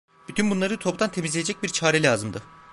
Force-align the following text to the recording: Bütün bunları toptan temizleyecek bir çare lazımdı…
Bütün 0.27 0.51
bunları 0.51 0.77
toptan 0.79 1.11
temizleyecek 1.11 1.63
bir 1.63 1.69
çare 1.69 2.03
lazımdı… 2.03 2.41